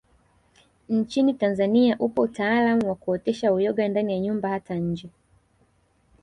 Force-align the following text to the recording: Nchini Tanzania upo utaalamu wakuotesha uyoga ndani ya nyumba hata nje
Nchini 0.89 1.33
Tanzania 1.33 1.95
upo 1.99 2.21
utaalamu 2.21 2.87
wakuotesha 2.89 3.53
uyoga 3.53 3.87
ndani 3.87 4.13
ya 4.13 4.19
nyumba 4.19 4.49
hata 4.49 4.75
nje 4.75 5.09